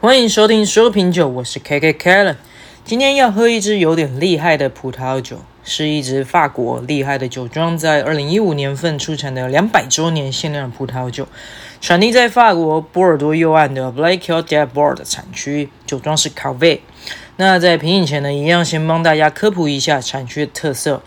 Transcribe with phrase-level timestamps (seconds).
[0.00, 2.36] 欢迎收听说品酒，我是 KK Kellen。
[2.84, 11.26] 今天要喝一支有点厉害的葡萄酒，是一支法国厉害的酒庄在二零一五年份出产的两百周年限量葡萄酒，
[11.80, 16.78] 产地在法国波尔多右岸的 Blancœur de Bord 产区，酒庄是 Cuvée。
[17.34, 21.02] 那在品饮前呢，一样先帮大家科普一下产区的特色。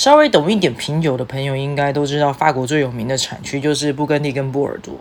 [0.00, 4.94] 稍微懂一点品酒的朋友应该都知道，法国最有名的产区就是布根地跟波尔多。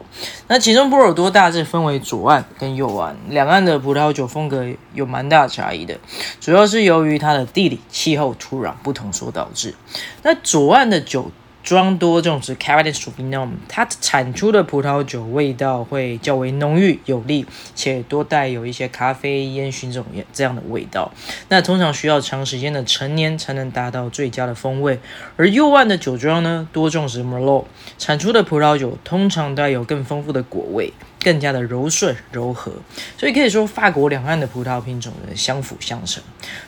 [0.50, 5.98] 那其中波尔多大致分为左岸跟右岸，两岸的葡萄酒风格有蛮大差异的，
[6.42, 9.74] 主要是由于它的地理、气候、土壤不同所导致。
[10.22, 11.32] 那左岸的酒。
[11.70, 21.12] 庄多种植 Cabernet Sauvignon，它产出的葡萄酒味道会较为浓郁有力，且多带有一些咖啡、烟熏这种这样的味道。
[21.50, 25.00] 那通常需要长时间的陈年才能达到最佳的风味。
[25.38, 27.66] 而右岸的酒庄呢，多种植 Merlot，
[28.00, 30.92] 产出的葡萄酒通常带有更丰富的果味。
[31.22, 32.72] 更加的柔顺柔和，
[33.18, 36.24] 所以可以说法国两岸的葡萄品种呢相辅相成。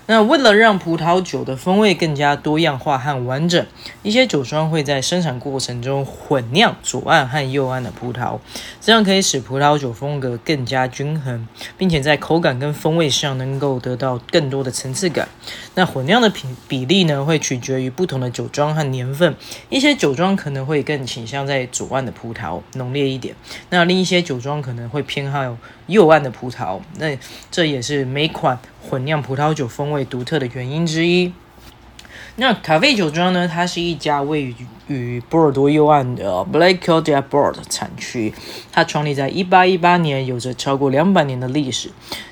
[0.07, 3.65] 那为了让葡萄酒的风味更加多样化和完整，
[4.03, 8.39] 一些酒庄会在生产过程中混酿左岸和右岸的葡萄，
[8.81, 11.47] 这样可以使葡萄酒风格更加均衡，
[11.77, 15.29] 并且在口感跟风味上能够得到更多的层次感。
[15.75, 19.33] 那混酿的比比例呢，会取决于不同的酒庄和年份，
[19.69, 23.33] 一些酒庄可能会更倾向在左岸的葡萄浓烈一点，
[23.69, 25.55] 那另一些酒庄可能会偏好
[25.87, 27.17] 右岸的葡萄，那
[27.49, 31.31] 这也是每款混酿葡萄酒风味独特的原因之一。
[32.37, 34.53] 那卡啡酒庄呢，它是一家位
[34.87, 38.33] 于波尔多右岸的 Blancœur de Bord 产区，
[38.71, 41.91] 它创立在一八一八年，有着超过两百年的历史。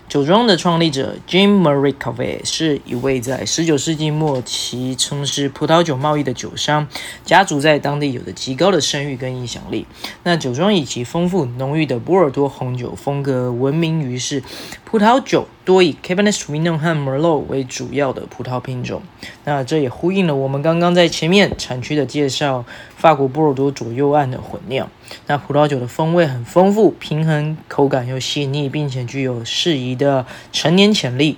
[0.09, 6.87] 酒庄的创立者 Jean-Marie Cuvée 是一位在十九世纪末期从事葡萄酒贸易的酒商，
[7.23, 9.85] 家族在当地有着极高的声誉跟影响力。
[10.23, 14.41] 那酒庄以其丰富浓郁的波尔多红酒风格闻名于世，
[14.83, 19.03] 葡萄酒多以 Cabernet Sauvignon 和 Merlot 为主要的葡萄品种。
[19.45, 22.65] 那这也呼应了我们刚刚在前面产区的介绍，
[22.99, 24.89] 法国波尔多左右岸的混酿。
[25.25, 31.37] 那葡萄酒的风味很丰富，平衡，口感又细腻，并且具有适宜的陈年潜力。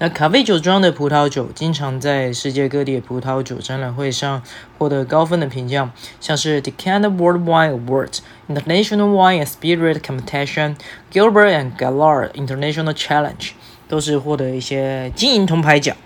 [0.00, 4.42] 那 Cuvée 酒庄的葡萄酒经常在世界各地的葡萄酒展览会上
[4.76, 10.74] 获得高分的评价，像是 Decanter World Wine Awards、International Wine and Spirit Competition、
[11.12, 13.50] Gilbert and Gallard International Challenge，
[13.88, 15.96] 都是获得一些金银铜牌奖。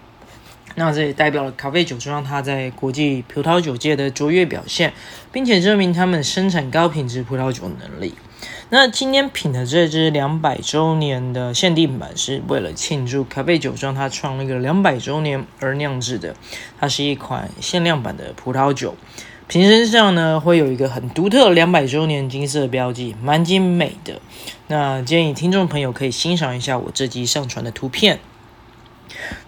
[0.75, 4.93] 那这也代表了卡贝酒庄它在国际葡萄酒界的卓越表现，
[5.31, 8.15] 并且证明他们生产高品质葡萄酒能力。
[8.71, 16.35] 那今天品的这支两百周年的限定版，是为了庆祝卡贝酒庄它创立了两百周年而酿制的。
[16.81, 18.97] 它是一款限量版的葡萄酒，
[19.47, 24.21] 瓶身上呢会有一个很独特两百周年金色标记，蛮精美的。
[24.69, 28.19] 那建议听众朋友可以欣赏一下我这集上传的图片。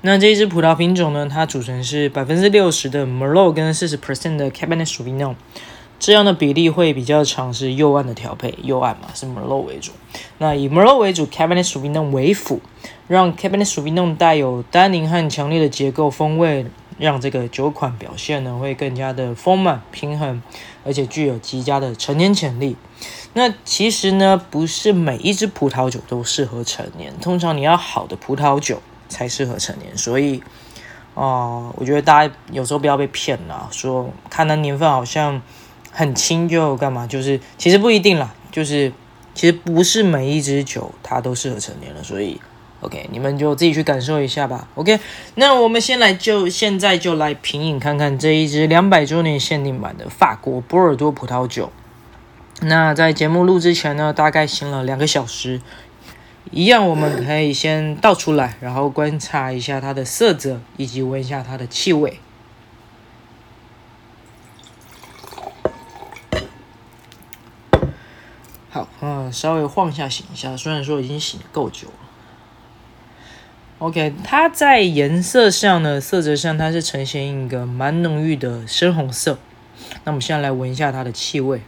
[0.03, 5.35] 那这一支葡萄品种呢，它组成是百分之六十的 Merlot 跟四十 percent 的 Cabernet Sauvignon，
[5.99, 9.93] 这样的比例会比较常是右岸的调配，右岸嘛是 Merlot 为主。
[10.39, 12.61] 那以 Merlot 为主，Cabernet Sauvignon 为辅，
[13.09, 16.67] 让 Cabernet Sauvignon 带有单宁和强烈的结构风味，
[16.99, 20.43] 让这个酒款表现呢会更加的丰满平衡，
[20.85, 22.77] 而且具有极佳的陈年潜力。
[23.33, 28.81] 那其实呢，不是每一支葡萄酒都适合陈年，通常你要好的葡萄酒。
[29.09, 30.43] 才适合成年，所以，
[31.15, 35.41] 哦、我觉得大家有时候不要被骗了，说看那年份好像
[35.91, 38.93] 很轻就干嘛，就是其实不一定啦，就是
[39.35, 42.41] 其实不是每一支酒它都适合成年了，所以
[42.81, 44.99] ，OK，你们就自己去感受一下吧，OK，
[45.37, 51.71] 那我们先来就现在就来品饮看看这一支两百周年限定版的法国波尔多葡萄酒。
[52.61, 55.61] 那在节目录之前呢，大概醒了两个小时。
[56.51, 62.21] 一样，我们可以先倒出来，然后观察一下它的色泽，以及闻一下它的气味。
[68.71, 70.57] 好，嗯，稍微晃一下，醒一下。
[70.57, 71.95] 虽然说已经醒够久了。
[73.79, 79.39] OK，它在颜色上呢，色泽上它是呈现一个蛮浓郁的深红色。
[80.05, 81.63] 那我们现在来闻一下它的气味。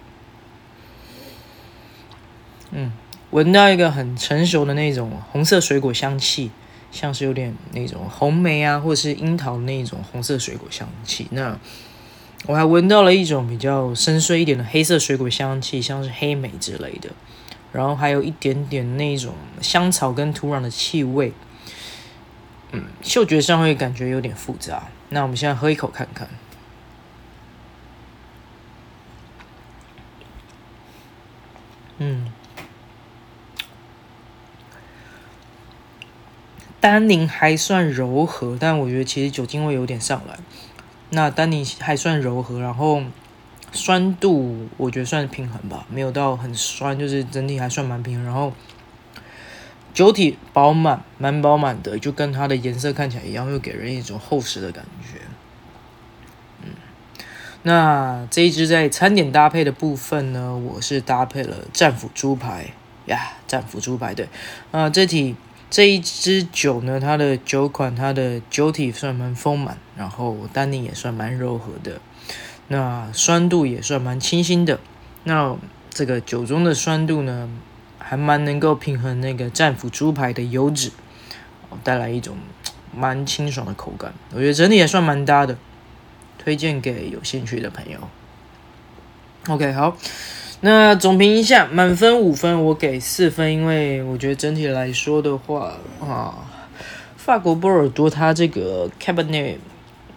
[2.70, 2.92] 嗯。
[3.30, 6.50] 闻到一个很成熟的那种红色水果香气，
[6.92, 11.26] 像是有点那种红莓啊，或者是樱桃那种红色水果香气。
[11.30, 11.58] 那
[12.46, 17.10] 我还闻到了一种比较深邃一点的黑色水果香气，像是黑莓之类的。
[17.72, 21.32] 然后还有一点点那种香草跟土壤的气味。
[22.72, 24.88] 嗯，嗅觉上会感觉有点复杂。
[25.10, 26.28] 那我们现在喝一口看看。
[31.98, 32.32] 嗯。
[36.86, 40.38] 单宁还算柔和，但我觉得其实酒精味有点上来。
[41.10, 43.02] 那单宁还算柔和，然后
[43.72, 48.24] 酸度我觉得算是平衡吧，没有到很酸，就是整体还算蛮平衡。
[48.24, 48.52] 然后
[49.92, 55.18] 酒体饱满，蛮饱满的，就跟它的颜色看起来一样，又给人一种厚实的感觉。
[56.62, 56.68] 嗯，
[57.64, 62.68] 那这一支在餐点搭配的部分呢，我是搭配了战斧猪排
[63.06, 64.28] 呀，战斧猪排对，
[64.70, 65.34] 啊，这体。
[65.76, 72.00] 这一支酒呢，它的酒款，它的酒体算蛮丰满，然后单宁也算蛮柔和的，
[72.68, 74.80] 那酸度也算蛮清新的。
[75.24, 75.54] 那
[75.90, 77.50] 这个酒中的酸度呢，
[77.98, 80.92] 还蛮能够平衡那个战斧猪排的油脂，
[81.84, 82.38] 带来一种
[82.94, 84.14] 蛮清爽的口感。
[84.32, 85.58] 我觉得整体也算蛮搭的，
[86.38, 87.98] 推荐给有兴趣的朋友。
[89.48, 89.94] OK，好。
[90.62, 96.48] 那总评一下，满分五分，我给四分，因为我觉得整体来说的话啊，
[97.14, 99.56] 法国波尔多它这个 Cabernet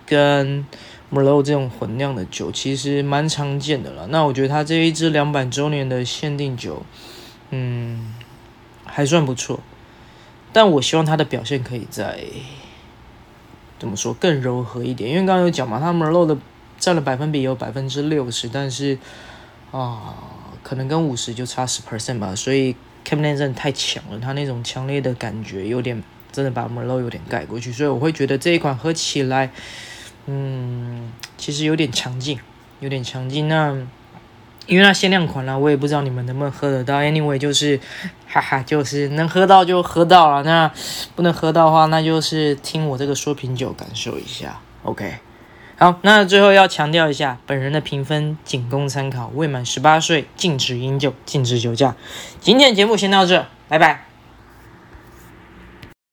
[0.06, 0.66] 跟
[1.12, 4.08] Merlot 这种混酿的酒其实蛮常见的了。
[4.08, 6.84] 那我觉得它这一支两百周年的限定酒，
[7.50, 8.16] 嗯，
[8.86, 9.60] 还算不错。
[10.54, 12.18] 但我希望它的表现可以再
[13.78, 16.38] 怎么说更柔和一点，因为刚刚有讲嘛，它 Merlot 的
[16.80, 18.98] 占了百分比有百分之六十，但是。
[19.72, 20.16] 啊，
[20.64, 22.76] 可能跟五十就差十 percent 吧，所以
[23.06, 29.52] Cabernet 真的太强了，它那种强烈的感觉有点真的把 Merlot 有点盖过去，所以我会觉得这一款喝起来，
[30.26, 32.40] 嗯，其实有点强劲，
[32.80, 33.48] 有点强劲。
[33.48, 33.76] 那
[34.66, 37.00] 因为它限量款啦，我也不知道你们能不能喝得到。
[37.00, 37.80] Anyway，就是
[38.28, 40.72] 哈哈，就是能喝到就喝到了，那
[41.16, 45.16] 不能喝到的话，那就是听我这个说品酒感受一下，OK。
[45.80, 51.96] 好，那最后要强调一下，本人的评分仅供参考，未满十八岁禁止饮酒，禁止酒驾。
[52.42, 54.09] 今天的节目先到这，拜拜。